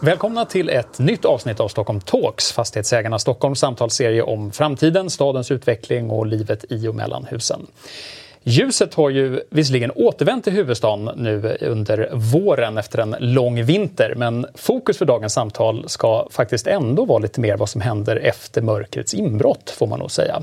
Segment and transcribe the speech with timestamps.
[0.00, 6.10] Välkomna till ett nytt avsnitt av Stockholm Talks, Fastighetsägarna Stockholms samtalsserie om framtiden, stadens utveckling
[6.10, 7.66] och livet i och mellan husen.
[8.48, 14.46] Ljuset har ju visserligen återvänt till huvudstaden nu under våren efter en lång vinter, men
[14.54, 19.14] fokus för dagens samtal ska faktiskt ändå vara lite mer vad som händer efter mörkrets
[19.14, 20.42] inbrott, får man nog säga.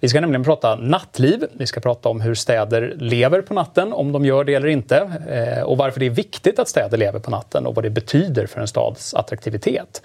[0.00, 4.12] Vi ska nämligen prata nattliv, vi ska prata om hur städer lever på natten, om
[4.12, 4.96] de gör det eller inte,
[5.28, 8.46] eh, och varför det är viktigt att städer lever på natten och vad det betyder
[8.46, 10.02] för en stads attraktivitet.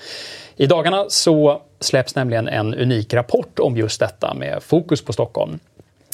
[0.56, 5.60] I dagarna så släpps nämligen en unik rapport om just detta med fokus på Stockholm.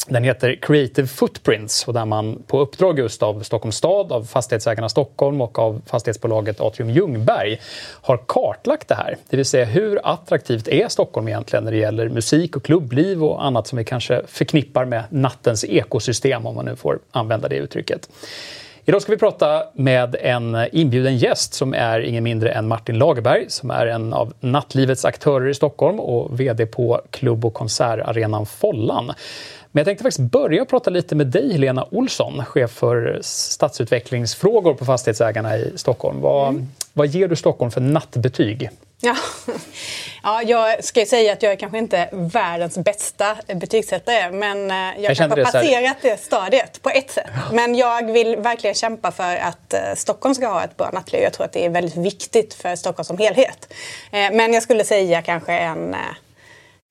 [0.08, 4.90] Den heter Creative Footprints och där man på uppdrag just av Stockholms stad, av Fastighetsägarna
[4.90, 7.62] Stockholm och av fastighetsbolaget Atrium Ljungberg
[8.02, 9.18] har kartlagt det här.
[9.30, 13.46] Det vill säga hur attraktivt är Stockholm egentligen när det gäller musik och klubbliv och
[13.46, 18.10] annat som vi kanske förknippar med nattens ekosystem om man nu får använda det uttrycket.
[18.88, 23.46] Idag ska vi prata med en inbjuden gäst som är ingen mindre än Martin Lagerberg
[23.50, 29.12] som är en av nattlivets aktörer i Stockholm och VD på klubb och konsertarenan Follan.
[29.76, 34.86] Men jag tänkte faktiskt börja prata lite med dig, Helena Olsson, chef för stadsutvecklingsfrågor på
[34.86, 36.22] Fastighetsägarna i Stockholm.
[36.22, 36.68] Vad, mm.
[36.94, 38.70] vad ger du Stockholm för nattbetyg?
[39.02, 39.16] Ja.
[40.24, 44.94] ja, jag ska säga att jag är kanske inte världens bästa betygsättare men eh, jag,
[44.98, 47.30] jag kanske har passerat det stadiet på ett sätt.
[47.52, 51.22] Men jag vill verkligen kämpa för att eh, Stockholm ska ha ett bra nattliv.
[51.22, 53.74] Jag tror att det är väldigt viktigt för Stockholm som helhet.
[54.12, 55.96] Eh, men jag skulle säga kanske en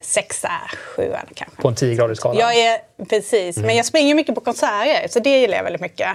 [0.05, 0.51] sexa,
[0.97, 1.63] sjua kanske.
[1.63, 2.41] På en 10-gradig skala?
[2.41, 2.79] Jag är,
[3.09, 3.67] precis, mm.
[3.67, 6.09] men jag springer mycket på konserter så det gillar jag väldigt mycket.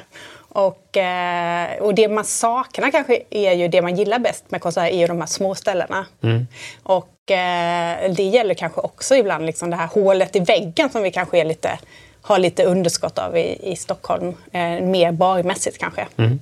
[0.52, 4.88] Och, eh, och det man saknar kanske är ju det man gillar bäst med konserter
[4.88, 6.06] är ju de här små ställena.
[6.24, 6.48] Mm.
[6.84, 11.12] Och eh, det gäller kanske också ibland liksom det här hålet i väggen som vi
[11.12, 11.80] kanske är lite,
[12.22, 14.34] har lite underskott av i, i Stockholm.
[14.52, 16.08] Eh, mer barmässigt kanske.
[16.18, 16.40] Mm.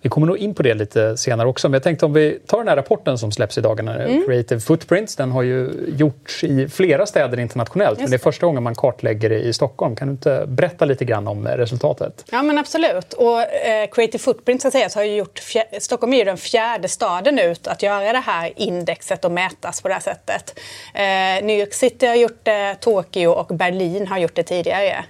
[0.00, 2.58] Vi kommer nog in på det lite senare också, men jag tänkte om vi tar
[2.58, 4.24] den här rapporten som släpps i dagarna, mm.
[4.26, 8.62] Creative Footprints, den har ju gjorts i flera städer internationellt, men det är första gången
[8.62, 9.96] man kartlägger det i Stockholm.
[9.96, 12.24] Kan du inte berätta lite grann om resultatet?
[12.30, 13.12] Ja, men absolut.
[13.12, 15.40] Och eh, Creative Footprints ska sägas, har ju gjort,
[15.80, 19.88] Stockholm är ju den fjärde staden ut att göra det här indexet och mätas på
[19.88, 20.58] det här sättet.
[20.94, 25.04] Eh, New York City har gjort det, Tokyo och Berlin har gjort det tidigare.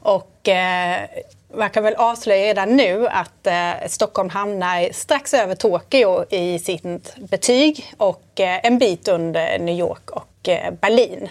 [0.00, 1.00] Och eh,
[1.54, 7.16] man kan väl avslöja redan nu att eh, Stockholm hamnar strax över Tokyo i sitt
[7.16, 11.28] betyg och eh, en bit under New York och eh, Berlin.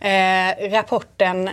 [0.00, 1.50] Eh, rapporten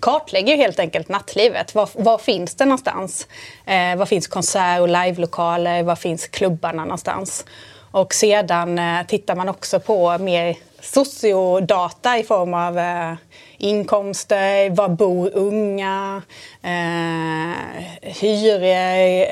[0.00, 1.74] kartlägger helt enkelt nattlivet.
[1.74, 3.26] Var, var finns det någonstans?
[3.66, 5.82] Eh, var finns konsert och livelokaler?
[5.82, 7.44] Var finns klubbarna någonstans?
[7.90, 13.14] Och sedan eh, tittar man också på mer sociodata i form av eh,
[13.58, 16.22] inkomster, var bor unga,
[16.62, 18.62] eh, hyror,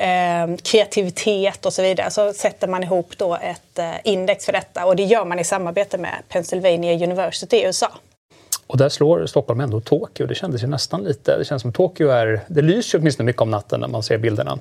[0.03, 2.11] eh, kreativitet och så vidare.
[2.11, 5.43] Så sätter man ihop då ett eh, index för detta och det gör man i
[5.43, 7.91] samarbete med Pennsylvania University i USA.
[8.67, 10.27] Och där slår Stockholm ändå Tokyo.
[10.27, 11.37] Det kändes ju nästan lite...
[11.37, 12.41] Det känns som Tokyo är...
[12.47, 14.59] Det lyser åtminstone mycket om natten när man ser bilderna.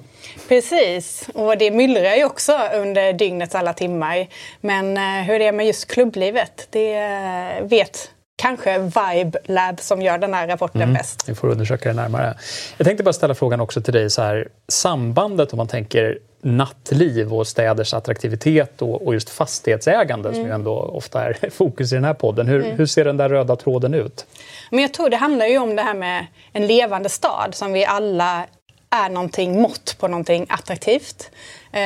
[0.49, 4.27] Precis, och det myllrar ju också under dygnets alla timmar.
[4.61, 10.03] Men eh, hur det är med just klubblivet, det eh, vet kanske Vibe Lab som
[10.03, 11.29] gör den här rapporten mm, bäst.
[11.29, 12.35] Vi får undersöka det närmare.
[12.77, 17.35] Jag tänkte bara ställa frågan också till dig, så här, sambandet om man tänker nattliv
[17.35, 20.41] och städers attraktivitet och, och just fastighetsägande mm.
[20.41, 22.49] som ju ändå ofta är fokus i den här podden.
[22.49, 22.77] Hur, mm.
[22.77, 24.27] hur ser den där röda tråden ut?
[24.71, 27.85] Men jag tror det handlar ju om det här med en levande stad som vi
[27.85, 28.47] alla
[28.91, 31.31] är någonting mått på någonting attraktivt.
[31.73, 31.81] Eh,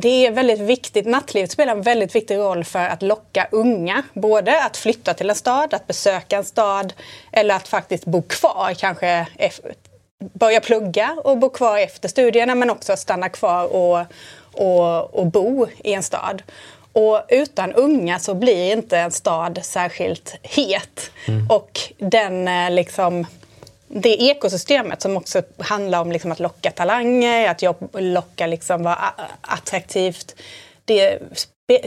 [0.00, 4.02] det är väldigt viktigt, nattlivet spelar en väldigt viktig roll för att locka unga.
[4.12, 6.92] Både att flytta till en stad, att besöka en stad
[7.32, 9.26] eller att faktiskt bo kvar, kanske
[10.32, 14.06] börja plugga och bo kvar efter studierna men också stanna kvar och,
[14.52, 16.42] och, och bo i en stad.
[16.92, 21.10] Och utan unga så blir inte en stad särskilt het.
[21.28, 21.46] Mm.
[21.50, 23.26] Och den eh, liksom
[23.92, 30.36] det ekosystemet som också handlar om liksom att locka talanger, att locka liksom vara attraktivt.
[30.84, 31.18] Det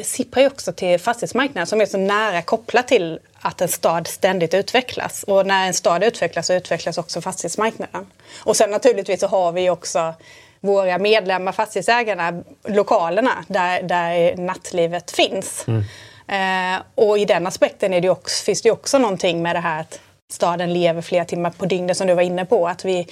[0.04, 4.54] sipprar ju också till fastighetsmarknaden som är så nära kopplat till att en stad ständigt
[4.54, 5.24] utvecklas.
[5.24, 8.06] Och när en stad utvecklas så utvecklas också fastighetsmarknaden.
[8.38, 10.14] Och sen naturligtvis så har vi också
[10.60, 15.66] våra medlemmar, fastighetsägarna, lokalerna där, där nattlivet finns.
[15.68, 15.84] Mm.
[16.28, 19.82] Eh, och i den aspekten är det också, finns det också någonting med det här
[19.82, 20.00] att
[20.34, 22.68] staden lever flera timmar på dygnet som du var inne på.
[22.68, 23.08] Att vi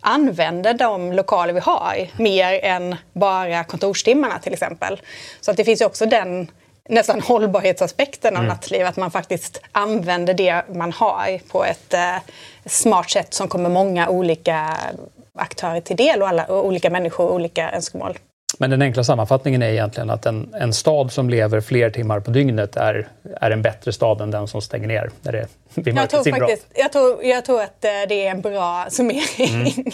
[0.00, 5.00] använder de lokaler vi har mer än bara kontorstimmarna till exempel.
[5.40, 6.50] Så att det finns ju också den
[6.88, 8.48] nästan hållbarhetsaspekten av mm.
[8.48, 8.86] nattliv.
[8.86, 12.16] Att man faktiskt använder det man har på ett eh,
[12.66, 14.76] smart sätt som kommer många olika
[15.34, 18.18] aktörer till del och, alla, och olika människor och olika önskemål.
[18.58, 22.30] Men den enkla sammanfattningen är egentligen att en, en stad som lever fler timmar på
[22.30, 23.08] dygnet är,
[23.40, 25.10] är en bättre stad än den som stänger ner.
[25.22, 28.86] När det, jag, tror faktiskt, jag, tror, jag tror att eh, det är en bra
[28.90, 29.54] summering.
[29.54, 29.92] Mm.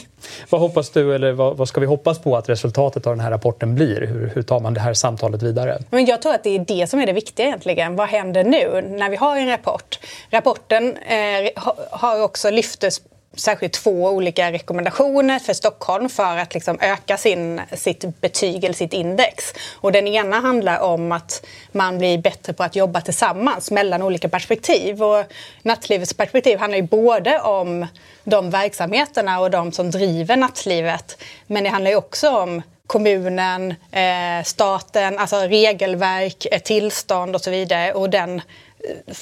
[0.50, 3.30] Vad hoppas du, eller vad, vad, ska vi hoppas på att resultatet av den här
[3.30, 4.00] rapporten blir?
[4.00, 5.78] Hur, hur tar man det här samtalet vidare?
[5.90, 7.96] Men jag tror att det är det som är det viktiga egentligen.
[7.96, 9.98] Vad händer nu när vi har en rapport?
[10.30, 13.00] Rapporten eh, har också lyftes
[13.36, 18.92] särskilt två olika rekommendationer för Stockholm för att liksom öka sin, sitt betyg eller sitt
[18.92, 19.54] index.
[19.74, 24.28] Och den ena handlar om att man blir bättre på att jobba tillsammans mellan olika
[24.28, 25.02] perspektiv.
[25.02, 25.24] Och
[25.62, 27.86] nattlivets perspektiv handlar ju både om
[28.24, 31.22] de verksamheterna och de som driver nattlivet.
[31.46, 37.50] Men det handlar ju också om kommunen, eh, staten, alltså regelverk, eh, tillstånd och så
[37.50, 37.92] vidare.
[37.92, 39.14] Och den eh,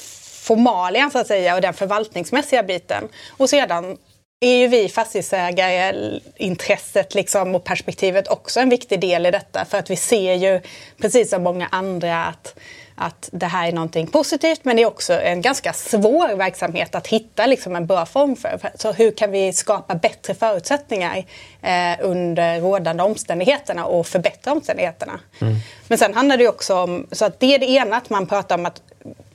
[0.50, 3.08] formalian så att säga och den förvaltningsmässiga biten.
[3.36, 3.96] Och sedan
[4.40, 9.64] är ju vi fastighetsägare, intresset liksom och perspektivet också en viktig del i detta.
[9.64, 10.60] För att vi ser ju,
[11.00, 12.54] precis som många andra, att,
[12.94, 17.06] att det här är någonting positivt men det är också en ganska svår verksamhet att
[17.06, 18.60] hitta liksom en bra form för.
[18.74, 21.24] Så hur kan vi skapa bättre förutsättningar
[21.62, 25.20] eh, under rådande omständigheterna och förbättra omständigheterna?
[25.40, 25.54] Mm.
[25.88, 28.58] Men sen handlar det också om, så att det är det ena, att man pratar
[28.58, 28.82] om att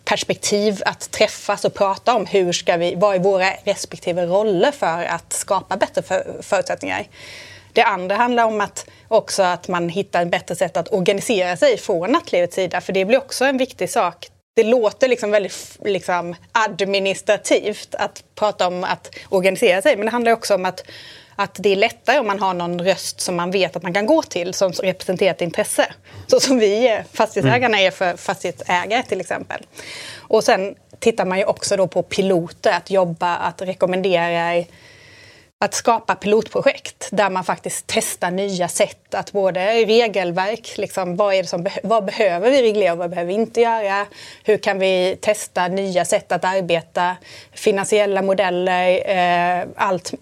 [0.05, 5.03] perspektiv att träffas och prata om hur ska vi, vad är våra respektive roller för
[5.03, 7.07] att skapa bättre för, förutsättningar.
[7.73, 11.77] Det andra handlar om att också att man hittar ett bättre sätt att organisera sig
[11.77, 14.27] från nattlivets sida, för det blir också en viktig sak.
[14.55, 20.31] Det låter liksom väldigt liksom, administrativt att prata om att organisera sig, men det handlar
[20.31, 20.83] också om att
[21.35, 24.05] att det är lättare om man har någon röst som man vet att man kan
[24.05, 25.93] gå till som representerar ett intresse.
[26.27, 29.61] Så som vi fastighetsägarna är för fastighetsägare till exempel.
[30.17, 34.65] Och sen tittar man ju också då på piloter, att jobba, att rekommendera
[35.59, 41.41] att skapa pilotprojekt där man faktiskt testar nya sätt att både regelverk, liksom, vad, är
[41.43, 44.05] det som, vad behöver vi reglera och vad behöver vi inte göra?
[44.43, 47.15] Hur kan vi testa nya sätt att arbeta?
[47.53, 50.13] Finansiella modeller, eh, allt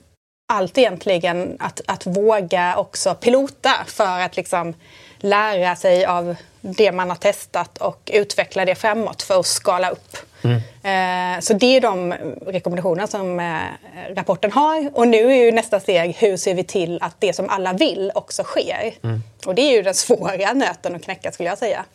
[0.54, 4.74] allt egentligen att, att våga också pilota för att liksom
[5.18, 10.18] lära sig av det man har testat och utveckla det framåt för att skala upp.
[10.42, 10.56] Mm.
[10.56, 12.13] Eh, så det är de
[12.48, 14.89] rekommendationer som eh, rapporten har.
[14.94, 18.12] Och nu är ju nästa steg, hur ser vi till att det som alla vill
[18.15, 18.94] också sker?
[19.04, 19.24] Mm.
[19.45, 21.86] Och det är ju den svåra nöten att knäcka skulle jag säga.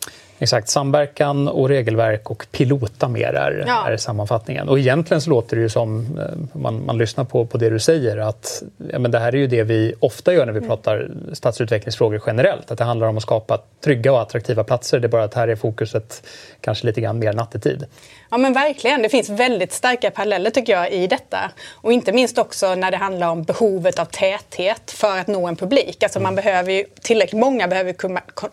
[0.41, 3.89] Exakt, samverkan och regelverk och pilota mer är, ja.
[3.89, 4.69] är sammanfattningen.
[4.69, 7.79] Och egentligen så låter det ju som, eh, man, man lyssnar på, på det du
[7.79, 10.69] säger, att ja, men det här är ju det vi ofta gör när vi mm.
[10.69, 12.71] pratar stadsutvecklingsfrågor generellt.
[12.71, 14.99] Att det handlar om att skapa trygga och attraktiva platser.
[14.99, 16.23] Det är bara att här är fokuset
[16.61, 17.85] kanske lite grann mer nattetid.
[18.31, 21.51] Ja men verkligen, det finns väldigt starka paralleller tycker jag i detta.
[21.71, 25.55] Och inte minst också när det handlar om behovet av täthet för att nå en
[25.55, 26.03] publik.
[26.03, 27.93] Alltså man behöver ju, tillräckligt många behöver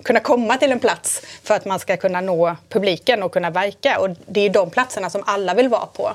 [0.02, 3.98] kunna komma till en plats för att man ska kunna nå publiken och kunna verka.
[3.98, 6.12] Och det är de platserna som alla vill vara på.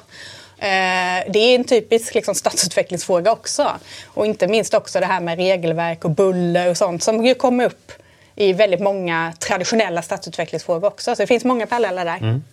[0.62, 3.72] Eh, det är en typisk liksom, stadsutvecklingsfråga också.
[4.08, 7.66] Och inte minst också det här med regelverk och buller och sånt som ju kommer
[7.66, 7.92] upp
[8.42, 11.16] i väldigt många traditionella stadsutvecklingsfrågor också.
[11.16, 12.18] Så det finns många paralleller där.
[12.18, 12.44] Mm.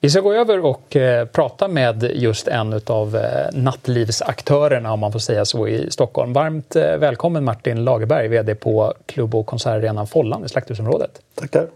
[0.00, 3.22] Vi ska gå över och eh, prata med just en av eh,
[3.52, 6.32] nattlivsaktörerna, om man får säga så, i Stockholm.
[6.32, 11.20] Varmt eh, välkommen Martin Lagerberg, VD på klubb och konsertarenan Follan i Slakthusområdet.
[11.34, 11.66] Tackar.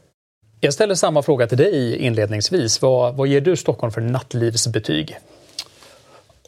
[0.61, 2.83] Jag ställer samma fråga till dig inledningsvis.
[2.83, 5.19] Vad, vad ger du Stockholm för nattlivsbetyg?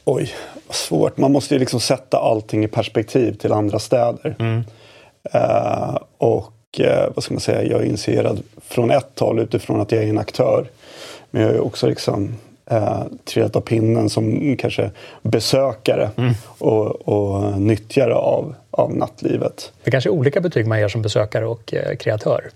[0.04, 0.34] Oj,
[0.66, 1.16] vad svårt.
[1.16, 4.36] Man måste ju liksom sätta allting i perspektiv till andra städer.
[4.38, 4.64] Mm.
[5.34, 6.52] Uh, och
[7.14, 10.18] vad ska man säga, jag är initierad från ett håll utifrån att jag är en
[10.18, 10.66] aktör.
[11.30, 12.34] Men jag är också liksom
[12.66, 14.90] eh, trillat av pinnen som kanske
[15.22, 16.32] besökare mm.
[16.58, 19.72] och, och nyttjare av, av nattlivet.
[19.84, 22.50] Det kanske är olika betyg man ger som besökare och eh, kreatör?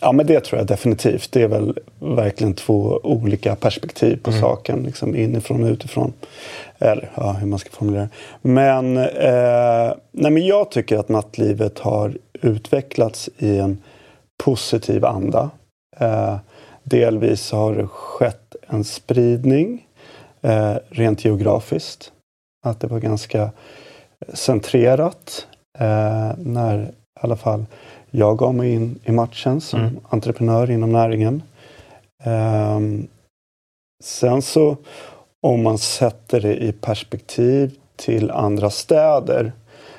[0.00, 1.32] Ja, men det tror jag definitivt.
[1.32, 4.42] Det är väl verkligen två olika perspektiv på mm.
[4.42, 6.12] saken, liksom inifrån och utifrån.
[6.78, 8.08] Eller ja, hur man ska formulera det.
[8.42, 12.12] Men, eh, nej, men jag tycker att nattlivet har
[12.46, 13.82] utvecklats i en
[14.44, 15.50] positiv anda.
[15.96, 16.36] Eh,
[16.82, 19.86] Delvis har det skett en spridning
[20.42, 22.12] eh, rent geografiskt.
[22.66, 23.50] Att det var ganska
[24.34, 25.46] centrerat
[25.78, 26.88] eh, när i
[27.20, 27.66] alla fall
[28.10, 30.00] jag gav mig in i matchen som mm.
[30.08, 31.42] entreprenör inom näringen.
[34.04, 34.76] Sen så
[35.42, 39.52] om man sätter det i perspektiv till andra städer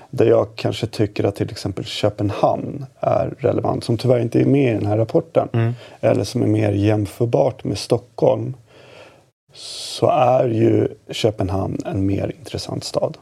[0.10, 4.72] där jag kanske tycker att till exempel Köpenhamn är relevant, som tyvärr inte är med
[4.72, 5.74] i den här rapporten, mm.
[6.02, 8.56] eller som är mer jämförbart med Stockholm,
[9.54, 13.18] så är ju Köpenhamn en mer intressant stad.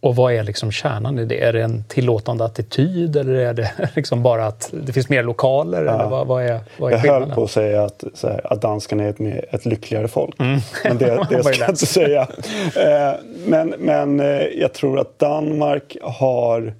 [0.00, 1.42] Och vad är liksom kärnan i det?
[1.42, 5.84] Är det en tillåtande attityd eller är det liksom bara att det finns mer lokaler?
[5.84, 5.94] Ja.
[5.94, 9.04] Eller vad, vad, är, vad är jag höll på att säga att, här, att danskarna
[9.04, 10.40] är ett, mer, ett lyckligare folk.
[10.40, 10.60] Mm.
[10.84, 12.28] Men det, det ska jag inte säga.
[12.76, 13.12] Eh,
[13.46, 16.74] men, men eh, jag tror att Danmark har...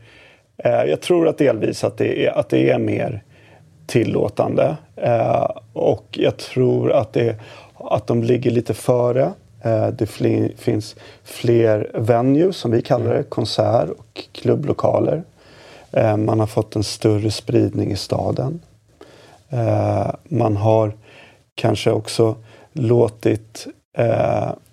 [0.56, 3.22] Eh, jag tror att delvis att det är, att det är mer
[3.86, 4.76] tillåtande.
[5.72, 7.36] Och jag tror att, det,
[7.74, 9.32] att de ligger lite före.
[9.62, 10.06] Eh, det
[10.56, 15.22] finns fler venues, som vi kallar det, konsert och klubblokaler.
[15.92, 18.60] Eh, man har fått en större spridning i staden.
[19.48, 20.92] Eh, man har
[21.54, 22.36] kanske också
[22.72, 23.66] låtit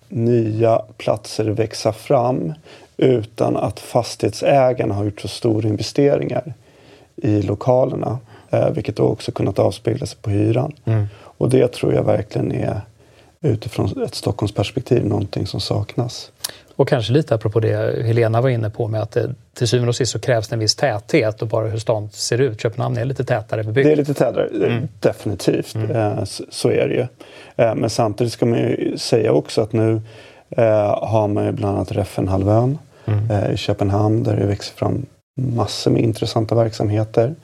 [0.08, 2.54] nya platser växa fram
[2.98, 6.54] utan att fastighetsägarna har gjort så stora investeringar
[7.16, 8.20] i lokalerna.
[8.72, 10.74] Vilket då också kunnat avspegla sig på hyran.
[10.86, 11.06] Mm.
[11.38, 12.82] Och det tror jag verkligen är
[13.44, 16.32] utifrån ett Stockholmsperspektiv någonting som saknas.
[16.76, 19.96] Och kanske lite apropå det Helena var inne på med att det, till syvende och
[19.96, 22.62] sist så krävs det en viss täthet och bara hur stan ser ut.
[22.62, 23.88] Köpenhamn är lite tätare bebyggt.
[23.88, 24.88] Det är lite tätare, mm.
[25.00, 25.76] definitivt.
[25.76, 25.92] Mm.
[25.92, 27.08] Eh, så är det ju.
[27.66, 30.02] Eh, men samtidigt ska man ju säga också att nu
[30.50, 33.52] eh, har man ju bland annat Räffenhalvön mm.
[33.54, 37.36] i Köpenhamn där det växer fram massor med intressanta verksamheter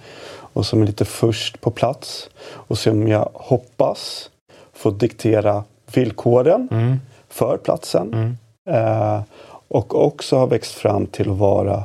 [0.53, 4.29] och som är lite först på plats och som jag hoppas
[4.73, 6.99] får diktera villkoren mm.
[7.29, 8.13] för platsen.
[8.13, 8.37] Mm.
[8.69, 9.21] Eh,
[9.67, 11.83] och också har växt fram till att vara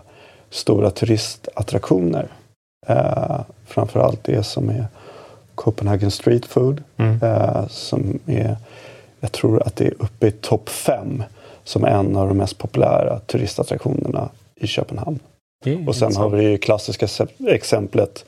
[0.51, 2.29] stora turistattraktioner.
[2.87, 4.87] Eh, framförallt det som är
[5.55, 6.83] Copenhagen Street Food.
[6.97, 7.23] Mm.
[7.23, 8.57] Eh, som är,
[9.21, 11.23] jag tror att det är uppe i topp fem
[11.65, 15.19] som en av de mest populära turistattraktionerna i Köpenhamn.
[15.87, 17.09] Och sen har vi det klassiska
[17.49, 18.25] exemplet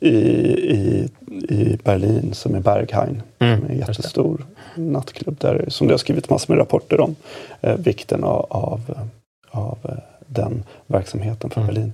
[0.00, 1.08] i, i,
[1.48, 3.22] i Berlin som är Berghain.
[3.38, 7.16] Mm, som är en jättestor nattklubb där, som det har skrivit massor med rapporter om.
[7.60, 8.80] Eh, vikten av, av,
[9.50, 9.94] av, eh,
[10.26, 11.74] den verksamheten för mm.
[11.74, 11.92] Berlin.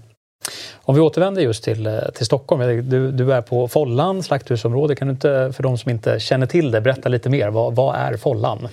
[0.75, 2.89] Om vi återvänder just till, eh, till Stockholm.
[2.91, 4.95] Du, du är på Follan slakthusområde.
[4.95, 7.51] Kan du inte, för de som inte känner till det, berätta lite mer.
[7.51, 8.69] Vad, vad är Follan?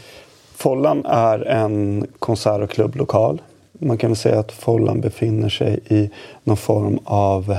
[0.56, 3.42] Follan är en konsert och klubblokal
[3.80, 6.10] man kan väl säga att Follan befinner sig i
[6.44, 7.58] någon form av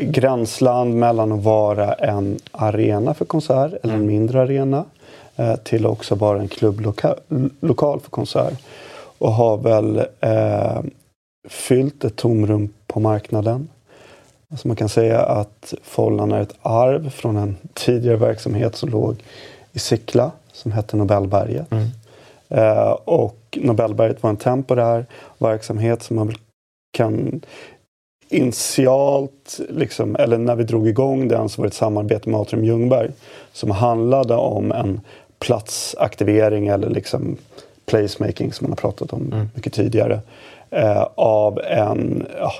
[0.00, 4.06] gränsland mellan att vara en arena för konsert, eller en mm.
[4.06, 4.84] mindre arena,
[5.36, 8.54] eh, till också vara en klubblokal för konsert.
[9.18, 10.80] Och har väl eh,
[11.48, 13.68] fyllt ett tomrum på marknaden.
[14.50, 19.16] Alltså man kan säga att Follan är ett arv från en tidigare verksamhet som låg
[19.72, 21.72] i Sickla, som hette Nobelberget.
[21.72, 21.88] Mm.
[22.54, 25.06] Eh, och Nobelberget var en temporär
[25.38, 26.34] verksamhet som man
[26.92, 27.42] kan
[28.28, 32.64] initialt, liksom, eller när vi drog igång den, så var det ett samarbete med Atrium
[32.64, 33.10] Ljungberg
[33.52, 35.00] som handlade om en
[35.38, 37.36] platsaktivering eller liksom
[37.86, 39.48] placemaking som man har pratat om mm.
[39.54, 40.20] mycket tidigare.
[40.70, 42.52] Eh, av en, ja,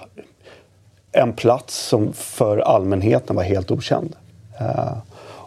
[1.13, 4.17] en plats som för allmänheten var helt okänd.
[4.61, 4.97] Eh,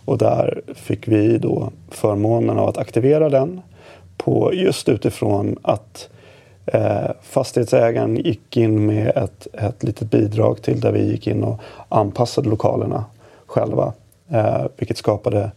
[0.06, 3.62] och där fick vi då förmånen av att aktivera den
[4.18, 6.10] på just utifrån att
[6.66, 11.60] eh, fastighetsägaren gick in med ett, ett litet bidrag till där vi gick in och
[11.90, 13.06] anpassade lokalerna
[13.46, 13.94] själva.
[14.30, 15.52] Eh, vilket skapade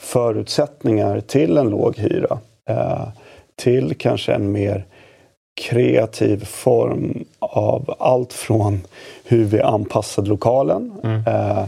[0.00, 2.38] förutsättningar till en låg hyra.
[2.68, 3.08] Eh,
[3.56, 4.84] till kanske en mer
[5.60, 8.80] kreativ form av allt från
[9.24, 11.22] hur vi anpassade lokalen mm.
[11.26, 11.64] eh,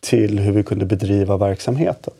[0.00, 2.14] till hur vi kunde bedriva verksamheten.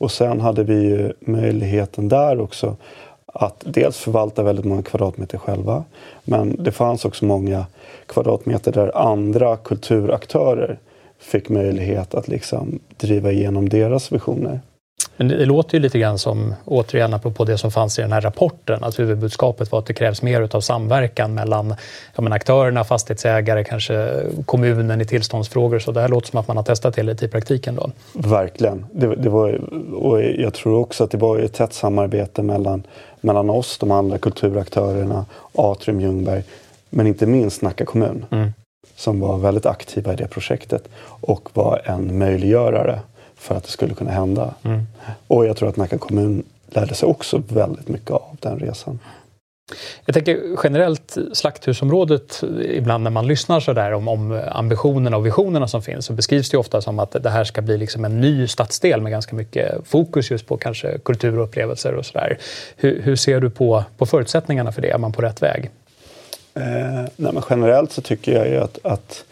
[0.00, 2.76] Och sen hade vi ju möjligheten där också
[3.26, 5.84] att dels förvalta väldigt många kvadratmeter själva.
[6.24, 7.66] Men det fanns också många
[8.06, 10.78] kvadratmeter där andra kulturaktörer
[11.18, 14.60] fick möjlighet att liksom driva igenom deras visioner.
[15.20, 18.20] Men det låter ju lite grann som, återigen apropå det som fanns i den här
[18.20, 21.74] rapporten, att huvudbudskapet var att det krävs mer av samverkan mellan
[22.16, 25.78] menar, aktörerna, fastighetsägare, kanske kommunen i tillståndsfrågor.
[25.78, 27.90] Så det här låter som att man har testat det lite i praktiken då.
[28.12, 28.86] Verkligen.
[28.92, 29.60] Det, det var,
[29.94, 32.82] och jag tror också att det var ett tätt samarbete mellan,
[33.20, 36.42] mellan oss, de andra kulturaktörerna, Atrium Ljungberg,
[36.90, 38.26] men inte minst Nacka kommun.
[38.30, 38.52] Mm.
[38.96, 43.00] som var väldigt aktiva i det projektet och var en möjliggörare
[43.40, 44.54] för att det skulle kunna hända.
[44.62, 44.86] Mm.
[45.26, 48.98] Och jag tror att Nacka kommun lärde sig också väldigt mycket av den resan.
[50.04, 55.68] Jag tänker generellt slakthusområdet, ibland när man lyssnar så där om, om ambitionerna och visionerna
[55.68, 58.46] som finns så beskrivs det ofta som att det här ska bli liksom en ny
[58.46, 62.38] stadsdel med ganska mycket fokus just på kanske kultur och upplevelser och sådär.
[62.76, 64.90] Hur, hur, ser du på, på förutsättningarna för det?
[64.90, 65.70] Är man på rätt väg?
[66.54, 66.62] Eh,
[67.16, 69.24] nej, men generellt så tycker jag ju att, att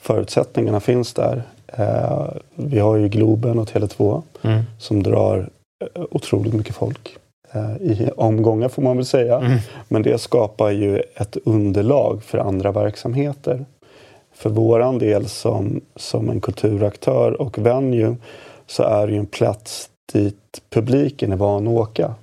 [0.00, 1.42] förutsättningarna finns där.
[1.72, 4.62] Eh, vi har ju Globen och Tele2 mm.
[4.78, 5.50] som drar
[5.96, 7.16] eh, otroligt mycket folk.
[7.52, 9.38] Eh, i omgångar får man väl säga.
[9.38, 9.58] Mm.
[9.88, 13.64] Men det skapar ju ett underlag för andra verksamheter.
[14.34, 18.16] För våran del som, som en kulturaktör och venue
[18.66, 22.14] så är det ju en plats dit publiken är van att åka.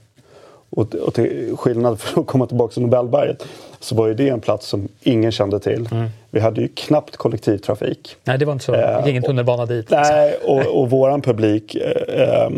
[0.69, 3.43] Och, och till skillnad för att komma tillbaka till Nobelberget
[3.79, 5.89] så var ju det en plats som ingen kände till.
[5.91, 6.09] Mm.
[6.31, 8.15] Vi hade ju knappt kollektivtrafik.
[8.23, 8.73] Nej, det var inte så.
[8.75, 9.89] Eh, ingen tunnelbana dit.
[9.89, 12.49] Nej, och, och våran publik eh, eh,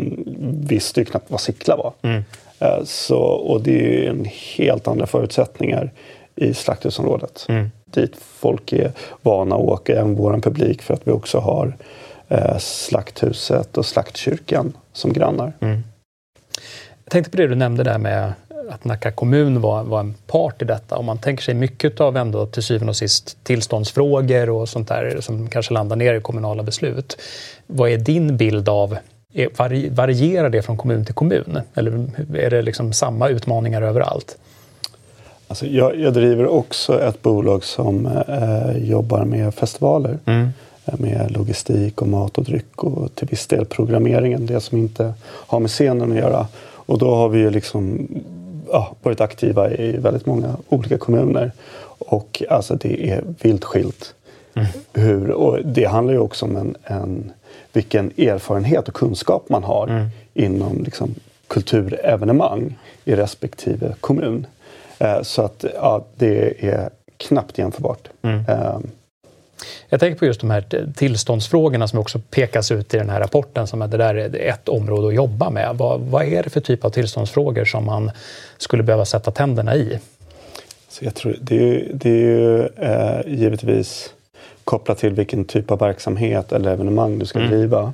[0.68, 1.92] visste ju knappt vad Sickla var.
[2.02, 2.24] Mm.
[2.58, 4.24] Eh, så, och det är ju en
[4.56, 5.92] helt andra förutsättningar
[6.36, 7.46] i slakthusområdet.
[7.48, 7.70] Mm.
[7.84, 11.76] Dit folk är vana att åka, även vår publik, för att vi också har
[12.28, 15.52] eh, Slakthuset och Slaktkyrkan som grannar.
[15.60, 15.82] Mm.
[17.10, 18.32] Jag tänkte på det du nämnde där med
[18.70, 20.96] att Nacka kommun var, var en part i detta.
[20.96, 25.20] Om man tänker sig mycket av ändå till syvende och sist tillståndsfrågor och sånt där
[25.20, 27.16] som kanske landar ner i kommunala beslut.
[27.66, 28.96] Vad är din bild av
[29.90, 31.60] Varierar det från kommun till kommun?
[31.74, 34.38] Eller är det liksom samma utmaningar överallt?
[35.48, 40.18] Alltså jag, jag driver också ett bolag som eh, jobbar med festivaler.
[40.24, 40.48] Mm.
[40.84, 44.46] Eh, med logistik och mat och dryck och till viss del programmeringen.
[44.46, 46.46] Det som inte har med scenen att göra.
[46.90, 48.08] Och då har vi ju liksom
[48.72, 51.52] ja, varit aktiva i väldigt många olika kommuner.
[51.98, 54.14] Och alltså det är vilt skilt.
[54.54, 54.68] Mm.
[54.92, 57.32] Hur, och det handlar ju också om en, en
[57.72, 60.06] vilken erfarenhet och kunskap man har mm.
[60.34, 61.14] inom liksom,
[61.48, 64.46] kulturevenemang i respektive kommun.
[64.98, 68.08] Eh, så att ja, det är knappt jämförbart.
[68.22, 68.44] Mm.
[68.48, 68.78] Eh,
[69.88, 73.66] jag tänker på just de här tillståndsfrågorna som också pekas ut i den här rapporten
[73.66, 75.76] som att det där är ett område att jobba med.
[75.76, 78.10] Vad, vad är det för typ av tillståndsfrågor som man
[78.58, 79.98] skulle behöva sätta tänderna i?
[80.88, 84.12] Så jag tror det är, det är ju eh, givetvis
[84.64, 87.50] kopplat till vilken typ av verksamhet eller evenemang du ska mm.
[87.50, 87.92] driva.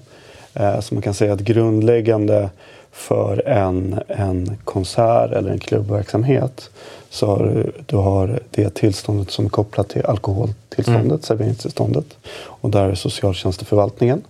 [0.55, 2.50] Eh, så man kan säga att grundläggande
[2.92, 6.70] för en, en konsert eller en klubbverksamhet
[7.11, 11.23] så har du, du har det tillståndet som är kopplat till alkoholtillståndet, mm.
[11.23, 12.16] serveringstillståndet.
[12.37, 14.23] Och där är socialtjänsteförvaltningen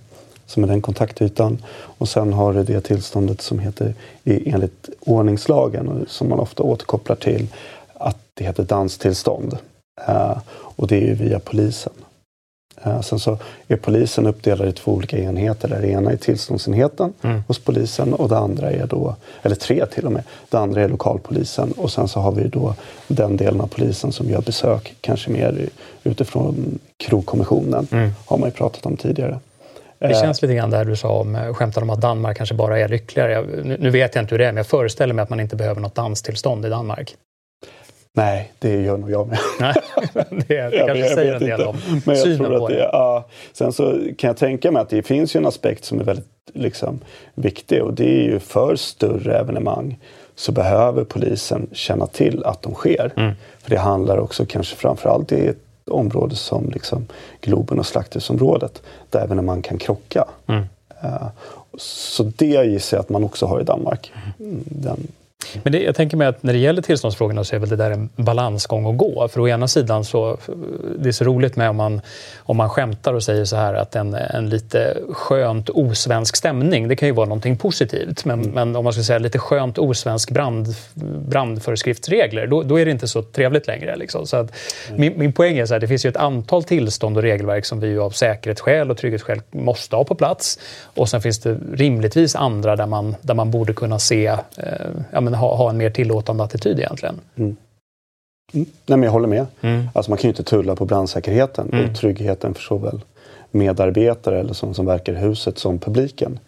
[0.47, 1.63] som är den kontaktytan.
[1.73, 7.47] Och sen har du det tillståndet som heter enligt ordningslagen som man ofta återkopplar till
[7.95, 9.59] att det heter danstillstånd.
[10.09, 11.93] Uh, och det är via polisen.
[12.85, 15.69] Eh, sen så är polisen uppdelad i två olika enheter.
[15.69, 17.43] Där det ena är tillståndsenheten mm.
[17.47, 20.89] hos polisen och det andra är då, eller tre till och med, det andra är
[20.89, 22.75] lokalpolisen och sen så har vi då
[23.09, 25.69] den delen av polisen som gör besök, kanske mer
[26.05, 28.11] utifrån krogkommissionen, mm.
[28.27, 29.39] har man ju pratat om tidigare.
[29.99, 32.55] Det eh, känns lite grann där du sa om, eh, skämtade om att Danmark kanske
[32.55, 33.45] bara är lyckligare.
[33.79, 35.81] Nu vet jag inte hur det är, men jag föreställer mig att man inte behöver
[35.81, 37.15] något danstillstånd i Danmark.
[38.17, 39.39] Nej, det gör nog jag med.
[39.61, 39.75] Nej,
[40.49, 42.75] det, kanske säger en del om Men jag synen tror på det.
[42.75, 42.89] det.
[42.93, 43.25] Ja.
[43.53, 46.29] Sen så kan jag tänka mig att det finns ju en aspekt som är väldigt
[46.53, 47.01] liksom,
[47.35, 49.99] viktig och det är ju för större evenemang
[50.35, 53.13] så behöver polisen känna till att de sker.
[53.17, 53.33] Mm.
[53.59, 57.07] För det handlar också kanske framförallt i ett område som liksom
[57.41, 60.25] Globen och Slakthusområdet där evenemang kan krocka.
[60.47, 60.65] Mm.
[61.05, 61.29] Uh,
[61.79, 64.13] så det gissar jag att man också har i Danmark.
[64.39, 64.65] Mm.
[64.65, 65.07] Den
[65.63, 67.91] men det, jag tänker mig att när det gäller tillståndsfrågorna så är väl det där
[67.91, 69.29] en balansgång att gå.
[69.29, 70.39] För å ena sidan så,
[70.99, 72.01] det är så roligt med om man,
[72.39, 76.97] om man skämtar och säger så här att en, en lite skönt osvensk stämning, det
[76.97, 78.25] kan ju vara någonting positivt.
[78.25, 78.51] Men, mm.
[78.51, 80.75] men om man ska säga lite skönt osvensk brand,
[81.29, 83.97] brandföreskriftsregler, då, då är det inte så trevligt längre.
[83.97, 84.27] Liksom.
[84.27, 84.53] Så att,
[84.89, 85.01] mm.
[85.01, 87.99] min, min poäng är att det finns ju ett antal tillstånd och regelverk som vi
[87.99, 90.59] av säkerhetsskäl och trygghetsskäl måste ha på plats.
[90.83, 94.37] Och sen finns det rimligtvis andra där man, där man borde kunna se eh,
[95.13, 97.21] ja, men ha, ha en mer tillåtande attityd egentligen.
[97.37, 97.57] Mm.
[98.55, 98.67] Mm.
[98.87, 99.47] Nej, men jag håller med.
[99.61, 99.89] Mm.
[99.95, 101.91] Alltså man kan ju inte tulla på brandsäkerheten mm.
[101.91, 103.01] och tryggheten för såväl
[103.51, 106.39] medarbetare eller som, som verkar i huset som publiken.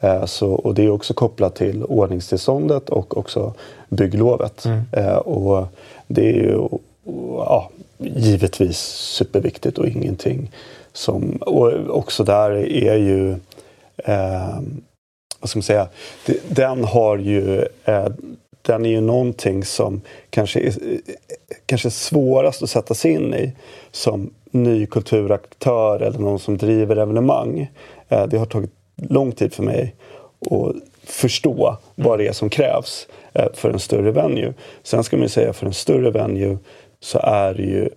[0.00, 3.54] Eh, så, och det är också kopplat till ordningstillståndet och också
[3.88, 4.64] bygglovet.
[4.64, 4.82] Mm.
[4.92, 5.66] Eh, och
[6.06, 6.68] det är ju
[7.36, 10.50] ja, givetvis superviktigt och ingenting
[10.92, 11.36] som...
[11.36, 13.30] Och också där är ju
[13.96, 14.58] eh,
[15.44, 15.88] vad ska man säga,
[16.48, 18.08] den har ju eh,
[18.62, 20.98] den är ju någonting som kanske är eh,
[21.66, 23.52] kanske svårast att sätta sig in i
[23.92, 27.70] som ny kulturaktör eller någon som driver evenemang.
[28.08, 29.94] Eh, det har tagit lång tid för mig
[30.50, 34.54] att förstå vad det är som krävs eh, för en större venue.
[34.82, 36.58] Sen ska man ju säga för en större venue
[37.00, 37.88] så är det ju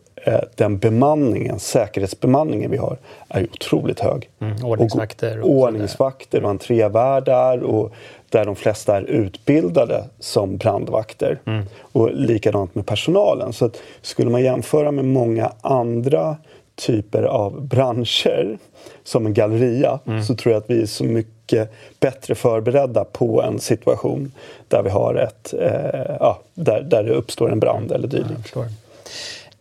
[0.56, 2.98] den bemanningen, säkerhetsbemanningen vi har,
[3.30, 4.30] är otroligt hög.
[4.40, 5.40] Mm, ordningsvakter.
[5.40, 7.94] Och, och ordningsvakter och entrévärdar och
[8.30, 11.40] där de flesta är utbildade som brandvakter.
[11.46, 11.66] Mm.
[11.80, 13.54] Och likadant med personalen.
[13.54, 16.38] Så att, skulle man jämföra med många andra
[16.76, 18.58] typer av branscher
[19.04, 20.24] som en galleria mm.
[20.24, 24.32] så tror jag att vi är så mycket bättre förberedda på en situation
[24.68, 28.52] där vi har ett, eh, ja, där, där det uppstår en brand eller dylikt.
[28.56, 28.66] Ja,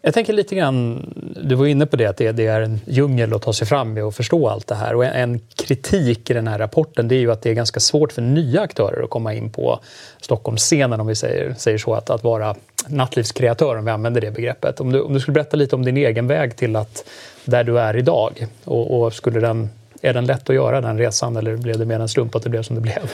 [0.06, 1.06] jag tänker lite grann,
[1.42, 3.98] du var inne på det, att det, det, är en djungel att ta sig fram
[3.98, 4.94] i och förstå allt det här.
[4.94, 8.12] Och en kritik i den här rapporten det är ju att det är ganska svårt
[8.12, 9.80] för nya aktörer att komma in på
[10.20, 12.54] Stockholmsscenen, om vi säger, säger så, att, att vara
[12.88, 14.80] nattlivskreatör, om vi använder det begreppet.
[14.80, 17.04] Om du, om du skulle berätta lite om din egen väg till att
[17.44, 19.70] där du är idag, och, och skulle den,
[20.02, 22.50] är den lätt att göra den resan eller blev det mer en slump att det
[22.50, 23.10] blev som det blev?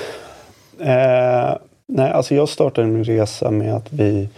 [0.88, 4.28] Eh, nej, alltså jag startade min resa med att vi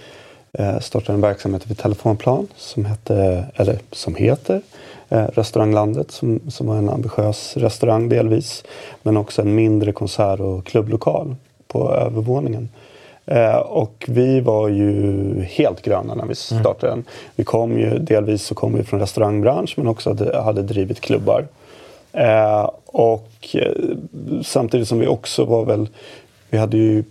[0.81, 4.63] startade en verksamhet vid Telefonplan som, hette, eller som heter
[5.09, 8.65] eh, Restauranglandet som, som var en ambitiös restaurang delvis.
[9.03, 11.37] Men också en mindre konsert och klubblokal
[11.67, 12.69] på övervåningen.
[13.27, 16.63] Eh, och vi var ju helt gröna när vi mm.
[16.63, 17.05] startade den.
[17.35, 21.47] Vi kom ju, delvis så kom vi från restaurangbransch men också hade, hade drivit klubbar.
[22.13, 23.73] Eh, och eh,
[24.43, 25.89] samtidigt som vi också var väl,
[26.51, 27.05] vi hade ju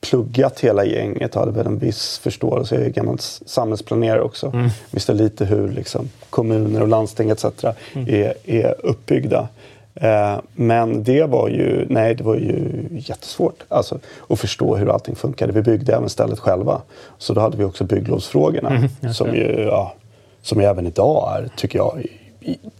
[0.00, 2.74] pluggat hela gänget och hade väl en viss förståelse.
[2.74, 4.46] Jag är gammal samhällsplanerare också.
[4.46, 4.68] Mm.
[4.90, 7.44] Visste lite hur liksom, kommuner och landsting etc.
[7.64, 8.08] Mm.
[8.08, 9.48] Är, är uppbyggda.
[9.94, 15.14] Eh, men det var ju, nej, det var ju jättesvårt alltså, att förstå hur allting
[15.14, 15.52] funkade.
[15.52, 16.82] Vi byggde även stället själva.
[17.18, 19.94] Så då hade vi också bygglovsfrågorna mm, som, ju, ja,
[20.42, 22.06] som ju även idag är, tycker jag,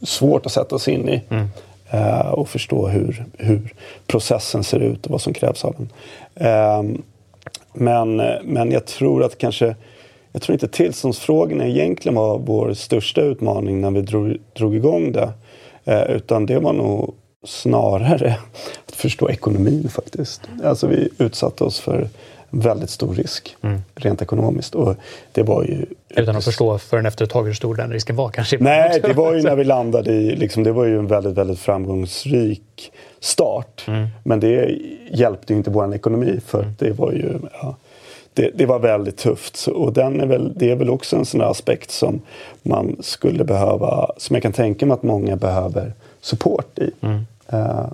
[0.02, 1.22] svårt att sätta sig in i.
[1.28, 1.48] Mm.
[1.94, 3.74] Uh, och förstå hur, hur
[4.06, 5.88] processen ser ut och vad som krävs av den.
[6.36, 7.02] Ehm,
[7.72, 9.74] men, men jag tror att kanske
[10.36, 15.32] jag tror inte tillståndsfrågorna egentligen var vår största utmaning när vi drog, drog igång det.
[15.84, 18.36] Eh, utan det var nog snarare
[18.86, 20.40] att förstå ekonomin faktiskt.
[20.64, 22.08] Alltså vi utsatte oss för
[22.50, 23.82] väldigt stor risk mm.
[23.94, 24.74] rent ekonomiskt.
[24.74, 24.96] Och
[25.32, 25.86] det var ju...
[26.08, 28.58] Utan att förstå förrän efter ett tag hur stor den risken var kanske?
[28.60, 31.58] Nej, det var ju när vi landade i, liksom, det var ju en väldigt, väldigt
[31.58, 33.84] framgångsrik start.
[33.88, 34.08] Mm.
[34.24, 34.78] Men det
[35.10, 36.74] hjälpte ju inte vår ekonomi för mm.
[36.78, 37.76] det var ju ja,
[38.34, 39.66] det, det, var väldigt tufft.
[39.66, 42.20] Och den är väl, det är väl också en sån aspekt som
[42.62, 46.90] man skulle behöva, som jag kan tänka mig att många behöver support i.
[47.00, 47.26] Mm.
[47.52, 47.86] Uh,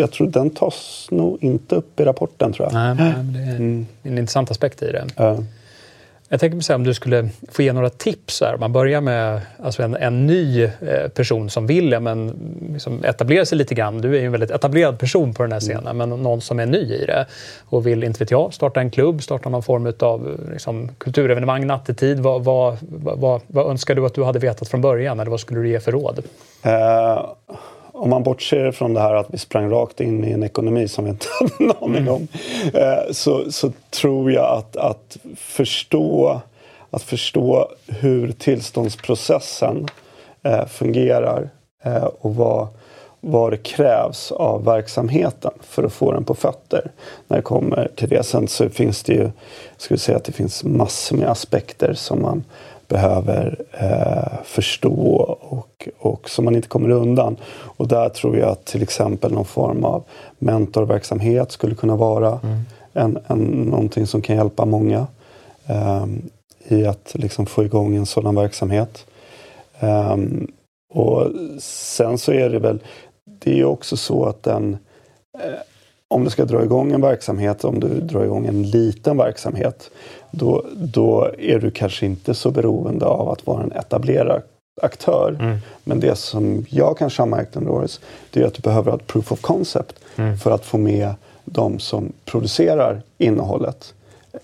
[0.00, 2.74] jag tror den tas nog inte upp i rapporten tror jag.
[2.74, 3.86] Nej, men det är mm.
[4.02, 5.06] en intressant aspekt i det.
[5.20, 5.40] Uh.
[6.28, 8.40] Jag tänker mig om du skulle få ge några tips.
[8.40, 8.56] Här.
[8.56, 12.34] Man börjar med alltså en, en ny eh, person som vill men
[12.72, 14.00] liksom etablera sig lite grann.
[14.00, 16.10] Du är ju en väldigt etablerad person på den här scenen, mm.
[16.10, 17.26] men någon som är ny i det
[17.64, 22.20] och vill, inte vet jag, starta en klubb, starta någon form av liksom, kulturevenemang nattetid.
[22.20, 25.60] Vad, vad, vad, vad önskar du att du hade vetat från början eller vad skulle
[25.60, 26.18] du ge för råd?
[26.66, 30.88] Uh om man bortser från det här att vi sprang rakt in i en ekonomi
[30.88, 32.28] som vi inte hade en aning om.
[32.74, 36.40] Eh, så, så tror jag att, att, förstå,
[36.90, 39.88] att förstå hur tillståndsprocessen
[40.42, 41.50] eh, fungerar
[41.84, 42.68] eh, och vad,
[43.20, 46.90] vad det krävs av verksamheten för att få den på fötter.
[47.28, 49.32] När det kommer till det sen så finns det ju, jag
[49.76, 52.44] skulle säga att det finns massor med aspekter som man
[52.92, 57.36] behöver eh, förstå och, och som man inte kommer undan.
[57.52, 60.04] Och där tror jag att till exempel någon form av
[60.38, 62.60] mentorverksamhet skulle kunna vara mm.
[62.92, 65.06] en, en, någonting som kan hjälpa många
[65.66, 66.06] eh,
[66.68, 69.06] i att liksom få igång en sådan verksamhet.
[69.80, 70.16] Eh,
[70.94, 72.78] och sen så är det väl,
[73.24, 74.76] det är också så att den
[75.38, 75.60] eh,
[76.08, 79.90] om du ska dra igång en verksamhet, om du drar igång en liten verksamhet,
[80.32, 84.42] då, då är du kanske inte så beroende av att vara en etablerad
[84.82, 85.36] aktör.
[85.40, 85.58] Mm.
[85.84, 88.98] Men det som jag kanske har märkt under året, det är att du behöver ha
[88.98, 90.38] ett proof of concept mm.
[90.38, 91.14] för att få med
[91.44, 93.94] de som producerar innehållet.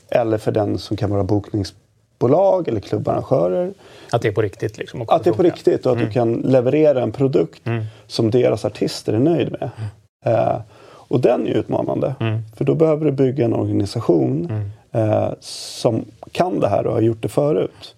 [0.09, 3.73] Eller för den som kan vara bokningsbolag eller klubbarrangörer.
[4.11, 4.79] Att det är på riktigt?
[4.79, 6.09] Liksom, att det är på riktigt och att mm.
[6.09, 7.85] du kan leverera en produkt mm.
[8.07, 9.71] som deras artister är nöjd med.
[9.77, 10.39] Mm.
[10.39, 10.61] Uh,
[11.09, 12.15] och den är utmanande.
[12.21, 12.39] Mm.
[12.57, 14.51] För då behöver du bygga en organisation.
[14.99, 17.95] Eh, som kan det här och har gjort det förut.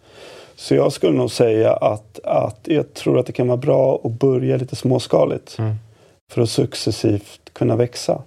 [0.56, 4.12] Så jag skulle nog säga att, att jag tror att det kan vara bra att
[4.12, 5.58] börja lite småskaligt.
[5.58, 5.74] Mm.
[6.32, 8.22] För att successivt kunna växa.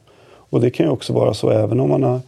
[0.53, 2.19] Och det kan ju också vara så även om man har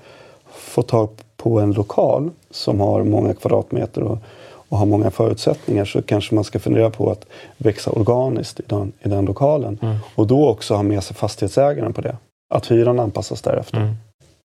[0.52, 4.18] fått tag på en lokal som har många kvadratmeter och,
[4.70, 7.26] och har många förutsättningar så kanske man ska fundera på att
[7.58, 9.80] växa organiskt i den, i den lokalen.
[9.82, 9.98] Mm.
[10.16, 12.18] Och då också ha med sig fastighetsägaren på det.
[12.50, 13.78] att hyran anpassas därefter.
[13.78, 13.96] Mm.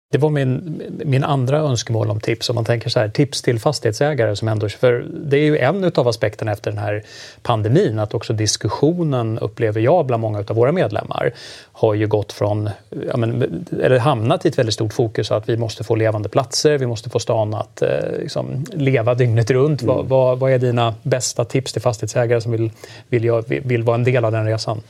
[0.09, 2.49] Det var min, min andra önskemål om tips.
[2.49, 4.69] Om man tänker så här, tips till fastighetsägare som ändå...
[4.69, 7.03] För det är ju en av aspekterna efter den här
[7.41, 11.33] pandemin att också diskussionen, upplever jag bland många av våra medlemmar,
[11.71, 12.69] har ju gått från,
[13.07, 16.77] ja men, eller hamnat i ett väldigt stort fokus att vi måste få levande platser,
[16.77, 17.89] vi måste få stan att eh,
[18.19, 19.81] liksom, leva dygnet runt.
[19.81, 19.95] Mm.
[19.95, 22.71] Vad, vad, vad, är dina bästa tips till fastighetsägare som vill,
[23.07, 24.81] vill, vill, vara en del av den resan?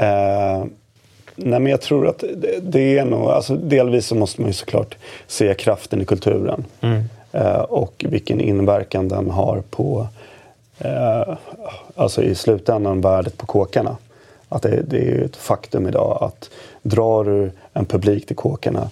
[0.00, 0.66] Uh
[1.34, 4.54] Nej, men jag tror att det, det, är nog, alltså delvis så måste man ju
[4.54, 6.64] såklart se kraften i kulturen.
[6.80, 7.02] Mm.
[7.32, 10.06] Eh, och vilken inverkan den har på,
[10.78, 11.36] eh,
[11.94, 13.96] alltså i slutändan, värdet på kåkarna.
[14.48, 16.50] Att det, det är ett faktum idag att
[16.82, 18.90] drar du en publik till kåkarna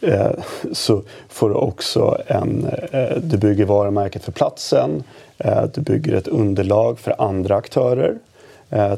[0.00, 0.30] eh,
[0.72, 5.02] så får du också en, eh, du bygger varumärket för platsen,
[5.38, 8.18] eh, du bygger ett underlag för andra aktörer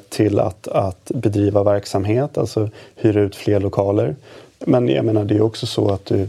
[0.08, 4.16] till att, att bedriva verksamhet, alltså hyra ut fler lokaler.
[4.58, 6.28] Men jag menar, det är också så att du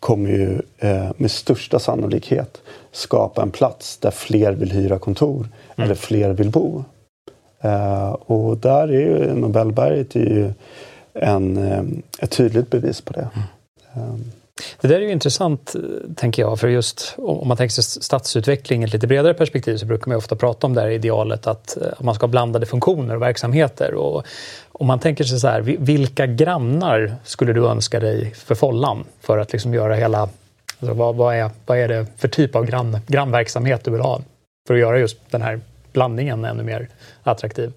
[0.00, 5.84] kommer ju eh, med största sannolikhet skapa en plats där fler vill hyra kontor mm.
[5.84, 6.84] eller fler vill bo.
[7.60, 10.52] Eh, och där är ju Nobelberget är ju
[11.14, 13.28] en, ett tydligt bevis på det.
[13.94, 14.30] Mm.
[14.80, 15.80] Det där är ju intressant, eh,
[16.16, 19.86] tänker jag, för just om man tänker sig stadsutveckling i ett lite bredare perspektiv så
[19.86, 23.14] brukar man ofta prata om det här idealet att, att man ska ha blandade funktioner
[23.16, 23.94] och verksamheter.
[23.94, 24.26] Och
[24.72, 29.38] om man tänker sig så här, vilka grannar skulle du önska dig för Follan för
[29.38, 30.28] att liksom göra hela...
[30.80, 34.20] Alltså vad, vad, är, vad är det för typ av grann, grannverksamhet du vill ha
[34.66, 35.60] för att göra just den här
[35.92, 36.88] blandningen ännu mer
[37.22, 37.72] attraktiv?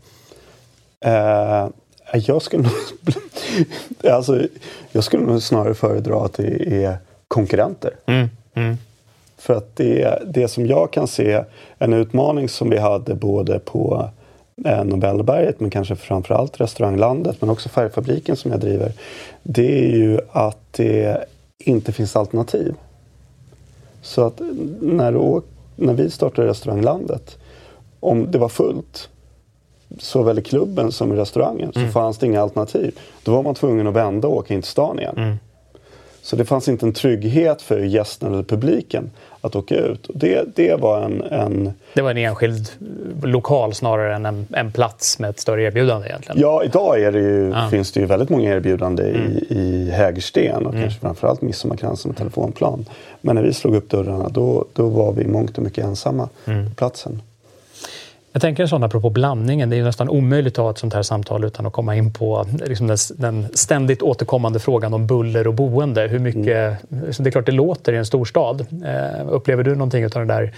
[1.05, 1.69] Uh,
[2.13, 2.73] jag skulle nog
[4.03, 4.41] alltså,
[4.91, 7.95] jag skulle nog snarare föredra att det är konkurrenter.
[8.05, 8.29] Mm.
[8.53, 8.77] Mm.
[9.37, 11.43] För att det, det som jag kan se,
[11.77, 14.09] en utmaning som vi hade både på
[14.65, 18.93] eh, Nobelberget men kanske framförallt restauranglandet men också Färgfabriken som jag driver.
[19.43, 21.25] Det är ju att det
[21.59, 22.73] inte finns alternativ.
[24.01, 24.41] Så att
[24.81, 25.41] när,
[25.75, 27.37] när vi startade restauranglandet,
[27.99, 29.09] om det var fullt
[29.97, 31.91] såväl i klubben som i restaurangen så mm.
[31.91, 32.99] fanns det inga alternativ.
[33.23, 35.17] Då var man tvungen att vända och åka in till stan igen.
[35.17, 35.37] Mm.
[36.21, 40.09] Så det fanns inte en trygghet för gästen eller publiken att åka ut.
[40.13, 41.73] Det, det var en, en...
[41.93, 42.69] Det var en enskild
[43.23, 46.41] lokal snarare än en, en plats med ett större erbjudande egentligen?
[46.41, 47.69] Ja, idag är det ju, ja.
[47.69, 49.31] finns det ju väldigt många erbjudanden mm.
[49.31, 50.83] i, i Hägersten och mm.
[50.83, 52.85] kanske framförallt Midsommarkransen och Telefonplan.
[53.21, 56.69] Men när vi slog upp dörrarna då, då var vi mångt och mycket ensamma mm.
[56.69, 57.21] på platsen.
[58.31, 61.03] Jag tänker en sån apropå blandningen, det är nästan omöjligt att ha ett sånt här
[61.03, 65.53] samtal utan att komma in på liksom den, den, ständigt återkommande frågan om buller och
[65.53, 66.07] boende.
[66.07, 67.11] Hur mycket, mm.
[67.19, 68.65] Det är klart det låter i en storstad.
[68.85, 70.53] Eh, upplever du någonting av den där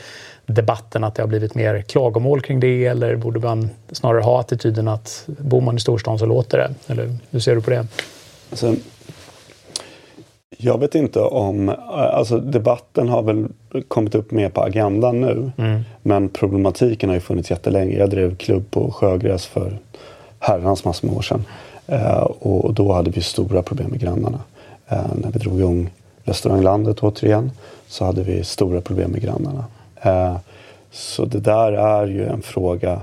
[0.46, 4.88] debatten att det har blivit mer klagomål kring det eller borde man snarare ha attityden
[4.88, 6.94] att bor man i storstan så låter det?
[6.94, 7.88] Eller hur ser du på det?
[8.50, 8.76] Alltså,
[10.64, 13.48] jag vet inte om, alltså debatten har väl
[13.88, 15.52] kommit upp mer på agendan nu.
[15.58, 15.82] Mm.
[16.02, 17.98] Men problematiken har ju funnits jättelänge.
[17.98, 19.78] Jag drev klubb på Sjögräs för
[20.40, 21.46] herrans massor med år sedan.
[21.88, 24.40] Eh, och då hade vi stora problem med grannarna.
[24.88, 25.90] Eh, när vi drog igång
[26.24, 27.52] restauranglandet återigen
[27.88, 29.66] så hade vi stora problem med grannarna.
[30.02, 30.36] Eh,
[30.92, 33.02] så det där är ju en fråga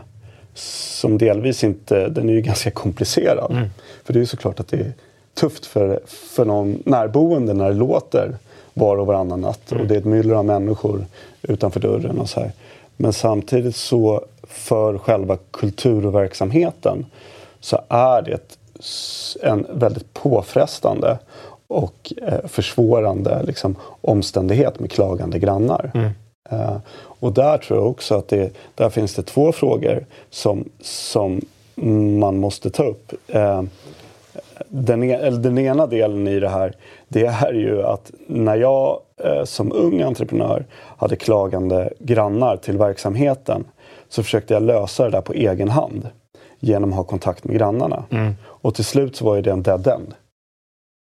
[0.54, 3.50] som delvis inte, den är ju ganska komplicerad.
[3.50, 3.68] Mm.
[4.04, 4.92] För det är ju såklart att det
[5.40, 8.36] tufft för, för någon närboende när det låter
[8.74, 9.82] var och varannan natt mm.
[9.82, 11.06] och det är ett myller av människor
[11.42, 12.52] utanför dörren och så här.
[12.96, 17.06] Men samtidigt så för själva kulturverksamheten
[17.60, 18.58] så är det
[19.42, 21.18] en väldigt påfrestande
[21.66, 25.90] och eh, försvårande liksom, omständighet med klagande grannar.
[25.94, 26.10] Mm.
[26.52, 26.76] Uh,
[27.20, 31.40] och där tror jag också att det, där finns det två frågor som, som
[32.18, 33.12] man måste ta upp.
[33.34, 33.62] Uh,
[34.68, 36.72] den, e-, den ena delen i det här
[37.08, 40.66] det är ju att när jag eh, som ung entreprenör
[40.96, 43.64] hade klagande grannar till verksamheten
[44.08, 46.08] så försökte jag lösa det där på egen hand
[46.60, 48.04] genom att ha kontakt med grannarna.
[48.10, 48.34] Mm.
[48.44, 50.14] Och till slut så var ju det en dead end.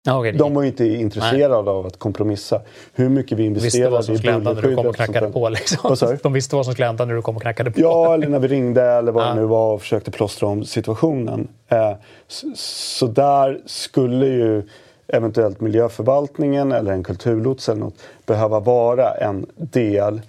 [0.08, 0.32] Ja, okay.
[0.32, 1.74] De var ju inte intresserade Nej.
[1.74, 2.62] av att kompromissa.
[2.94, 4.44] Hur mycket vi investerade i bullerskydd.
[4.44, 5.50] när du kom och knackade på.
[5.50, 6.18] Liksom.
[6.24, 7.82] De visste vad som skulle hända när du kom och knackade på.
[7.82, 9.30] Ja, eller när vi ringde eller vad ja.
[9.30, 11.48] det nu var och försökte plåstra om situationen.
[11.68, 11.92] Eh,
[12.28, 14.64] så, så, där skulle ju
[15.08, 20.22] eventuellt miljöförvaltningen eller en kulturlots eller något behöva vara en del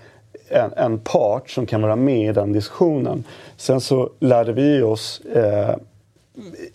[0.49, 3.25] en, en part som kan vara med i den diskussionen.
[3.57, 5.77] Sen så lärde vi oss eh,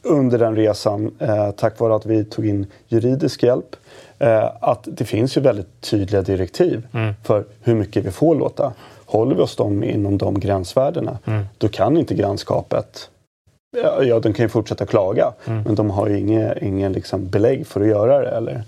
[0.02, 3.76] under den resan, eh, tack vare att vi tog in juridisk hjälp,
[4.20, 7.14] eh, att det finns ju väldigt tydliga direktiv mm.
[7.24, 8.74] för hur mycket vi får låta.
[9.06, 11.46] Håller vi oss dem inom de gränsvärdena, mm.
[11.58, 13.10] då kan inte grannskapet
[14.02, 15.34] Ja, de kan ju fortsätta klaga.
[15.46, 15.64] Mm.
[15.64, 18.30] Men de har ju ingen, ingen liksom belägg för att göra det.
[18.30, 18.64] Eller.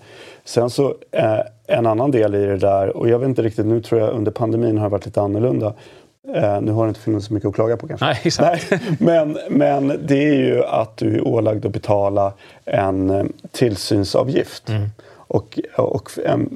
[0.45, 3.82] Sen så eh, en annan del i det där, och jag vet inte riktigt, nu
[3.82, 5.73] tror jag under pandemin har det varit lite annorlunda.
[6.27, 8.05] Eh, nu har det inte funnits så mycket att klaga på kanske.
[8.05, 8.71] Nej, exakt.
[8.71, 12.33] Nej, men, men det är ju att du är ålagd att betala
[12.65, 14.69] en eh, tillsynsavgift.
[14.69, 14.89] Mm.
[15.27, 16.12] Och, och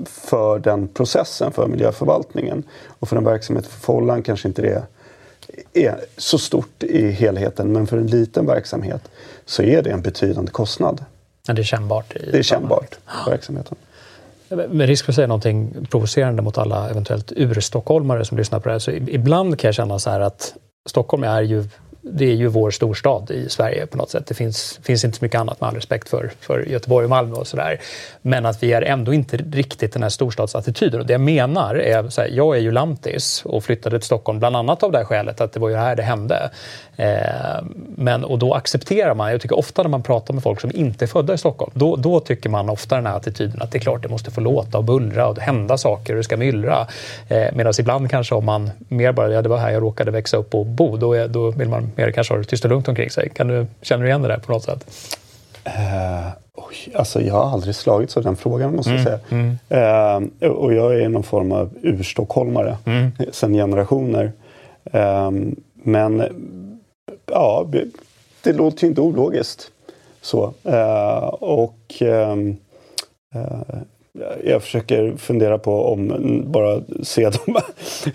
[0.06, 2.64] för den processen, för miljöförvaltningen.
[3.00, 4.84] Och för en verksamhet för Follan kanske inte det
[5.74, 7.72] är så stort i helheten.
[7.74, 9.02] Men för en liten verksamhet
[9.46, 11.06] så är det en betydande kostnad.
[11.48, 12.16] Ja, det är kännbart?
[12.16, 13.78] I det är kännbart för verksamheten.
[14.50, 18.74] Med risk för att säga någonting provocerande mot alla eventuellt urstockholmare som lyssnar på det
[18.74, 20.54] här, så ibland kan jag känna så här att
[20.90, 21.64] Stockholm är ju
[22.12, 24.28] det är ju vår storstad i Sverige på något sätt.
[24.28, 27.36] Det finns, finns inte så mycket annat med all respekt för, för Göteborg och Malmö
[27.36, 27.82] och sådär.
[28.22, 31.00] Men att vi är ändå inte riktigt den här storstadsattityden.
[31.00, 34.40] Och det jag menar är, så här, jag är ju lantis och flyttade till Stockholm
[34.40, 36.50] bland annat av det här skälet att det var ju här det hände.
[36.96, 37.64] Eh,
[37.96, 41.06] men, och då accepterar man, jag tycker ofta när man pratar med folk som inte
[41.06, 43.80] är födda i Stockholm, då, då tycker man ofta den här attityden att det är
[43.80, 46.88] klart det måste få låta och bullra och hända saker och det ska myllra.
[47.28, 50.38] Eh, Medan ibland kanske om man mer bara, ja det var här jag råkade växa
[50.38, 52.88] upp och bo, då, är, då vill man mer kanske ha det tyst och lugnt
[52.88, 53.30] omkring sig.
[53.30, 54.86] Kan du, känner du igen det där på något sätt?
[55.68, 59.20] Uh, oj, alltså jag har aldrig slagits av den frågan måste jag mm, säga.
[59.30, 60.32] Mm.
[60.44, 63.12] Uh, och jag är någon form av urstockholmare mm.
[63.32, 64.32] sedan generationer.
[64.96, 65.32] Uh,
[65.74, 66.24] men
[67.26, 67.68] ja,
[68.44, 69.72] det låter ju inte ologiskt.
[70.22, 70.54] Så.
[71.40, 72.58] och ehm,
[74.44, 77.56] jag försöker fundera på om bara se de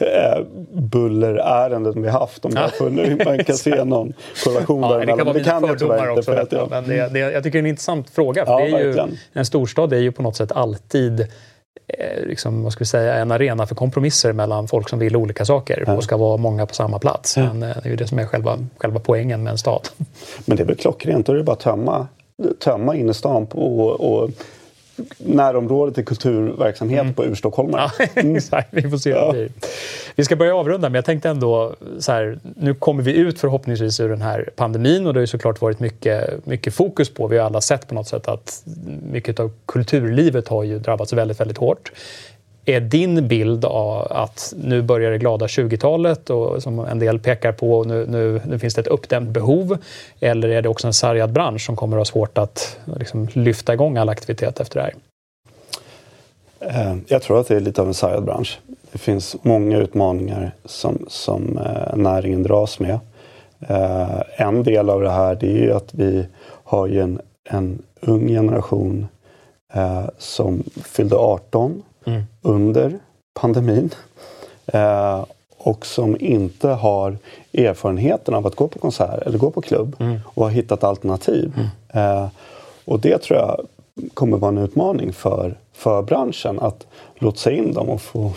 [0.00, 2.44] eh, bullerärenden vi haft.
[2.44, 4.12] Om jag funnit, man kan se någon
[4.44, 6.22] korrelation ja, Det kan vara det kan jag tyvärr inte.
[6.22, 8.46] För att jag, men det, det, jag tycker det är en intressant fråga.
[8.46, 12.62] För ja, det är ju, en storstad är ju på något sätt alltid eh, Liksom,
[12.62, 15.96] vad ska vi säga, en arena för kompromisser mellan folk som vill olika saker ja.
[15.96, 17.36] och ska vara många på samma plats.
[17.36, 17.52] Ja.
[17.52, 19.88] Men eh, det är ju det som är själva, själva poängen med en stad.
[20.44, 22.06] Men det är väl klockrent, då är det bara att tömma,
[22.58, 24.30] tömma innerstan och, och
[25.18, 27.14] närområdet till kulturverksamhet mm.
[27.14, 27.90] på urstockholmare.
[27.98, 28.36] Ja, mm.
[28.36, 29.10] exakt, vi får se.
[29.10, 29.34] Ja.
[30.14, 34.00] Vi ska börja avrunda, men jag tänkte ändå så här, nu kommer vi ut förhoppningsvis
[34.00, 37.38] ur den här pandemin och det har ju såklart varit mycket, mycket fokus på, vi
[37.38, 38.62] har alla sett på något sätt att
[39.12, 41.92] mycket av kulturlivet har ju drabbats väldigt, väldigt hårt.
[42.64, 47.52] Är din bild av att nu börjar det glada 20-talet och som en del pekar
[47.52, 49.78] på, nu, nu, nu finns det ett uppdämt behov?
[50.20, 53.74] Eller är det också en sargad bransch som kommer att ha svårt att liksom, lyfta
[53.74, 54.94] igång all aktivitet efter det här?
[56.60, 58.60] Eh, jag tror att det är lite av en sargad bransch.
[58.92, 62.98] Det finns många utmaningar som, som eh, näringen dras med.
[63.68, 66.26] Eh, en del av det här det är ju att vi
[66.64, 67.20] har en,
[67.50, 69.06] en ung generation
[70.18, 72.22] som fyllde 18 mm.
[72.42, 72.98] under
[73.34, 73.94] pandemin
[74.66, 75.24] eh,
[75.58, 77.18] och som inte har
[77.52, 80.18] erfarenheten av att gå på konsert eller gå på klubb mm.
[80.26, 81.52] och har hittat alternativ.
[81.56, 81.68] Mm.
[82.22, 82.28] Eh,
[82.84, 83.66] och det tror jag
[84.14, 86.86] kommer vara en utmaning för, för branschen att
[87.18, 88.32] lotsa in dem och få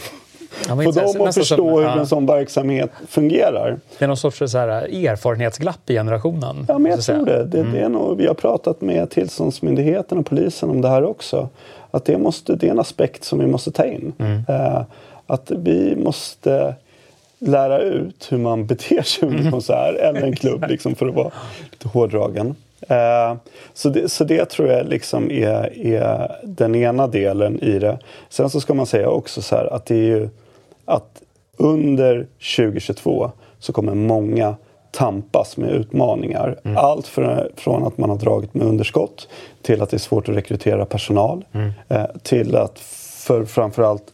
[0.68, 2.00] Ja, få dem att förstå som, hur ja.
[2.00, 3.80] en sån verksamhet fungerar.
[3.98, 4.68] Det är någon sorts så här,
[5.08, 6.66] erfarenhetsglapp i generationen?
[6.68, 7.44] Ja, men jag tror det.
[7.44, 7.74] det, mm.
[7.74, 11.50] det är nog, vi har pratat med tillståndsmyndigheten och polisen om det här också.
[11.92, 14.14] Att det, måste, det är en aspekt som vi måste ta in.
[14.18, 14.38] Mm.
[14.50, 14.82] Uh,
[15.28, 16.76] att vi måste
[17.40, 19.52] lära ut hur man beter sig under en mm.
[19.52, 21.32] konsert eller en klubb liksom, för att vara
[21.72, 22.56] lite hårdragen.
[22.92, 23.38] Uh,
[23.74, 28.00] så, det, så det tror jag liksom är, är den ena delen i det.
[28.30, 30.30] Sen så ska man säga också så här att det är ju
[30.86, 31.22] att
[31.58, 34.56] under 2022 så kommer många
[34.92, 36.60] tampas med utmaningar.
[36.64, 36.78] Mm.
[36.78, 37.08] Allt
[37.56, 39.28] från att man har dragit med underskott
[39.62, 41.46] till att det är svårt att rekrytera personal.
[41.52, 41.72] Mm.
[41.88, 42.80] Eh, till att
[43.26, 44.14] för framförallt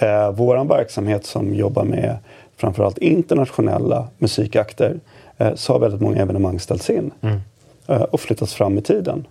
[0.00, 2.16] eh, vår verksamhet som jobbar med
[2.56, 5.00] framförallt internationella musikakter
[5.38, 7.40] eh, så har väldigt många evenemang ställts in mm.
[7.86, 9.26] eh, och flyttats fram i tiden.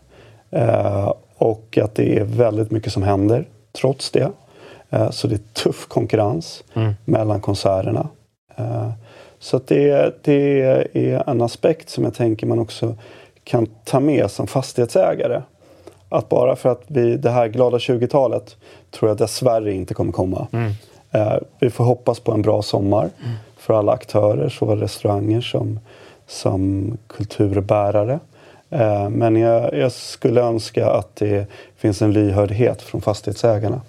[0.51, 4.31] Eh, och att det är väldigt mycket som händer trots det.
[4.91, 6.93] Eh, så det är tuff konkurrens mm.
[7.05, 8.07] mellan konserterna.
[8.55, 8.89] Eh,
[9.39, 10.61] så det, det
[10.93, 12.95] är en aspekt som jag tänker man också
[13.43, 15.41] kan ta med som fastighetsägare.
[16.09, 18.55] Att bara för att vi, det här glada 20-talet
[18.91, 20.47] tror jag dessvärre inte kommer komma.
[20.51, 20.71] Mm.
[21.11, 23.35] Eh, vi får hoppas på en bra sommar mm.
[23.57, 25.79] för alla aktörer, såväl restauranger som,
[26.27, 28.19] som kulturbärare.
[29.09, 33.81] men jag, jag skulle önska att det finns en lyhördhet från fastighetsägarna.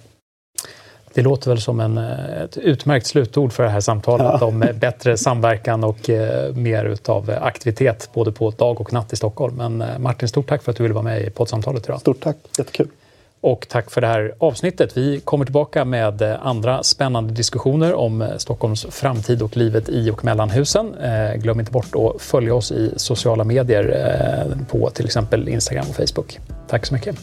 [1.14, 4.46] Det låter väl som en, eh, ett utmärkt slutord för det här samtalet ja.
[4.46, 9.16] om eh, bättre samverkan och eh, mer utav aktivitet både på dag och natt i
[9.16, 9.56] Stockholm.
[9.56, 12.00] Men Martin, stort tack för att du ville vara med i poddsamtalet idag.
[12.00, 12.88] Stort tack, jättekul.
[13.40, 14.96] Och tack för det här avsnittet.
[14.96, 20.50] Vi kommer tillbaka med andra spännande diskussioner om Stockholms framtid och livet i och mellan
[20.50, 20.96] husen.
[21.36, 26.38] Glöm inte bort att följa oss i sociala medier på till exempel Instagram och Facebook.
[26.68, 27.16] Tack så mycket.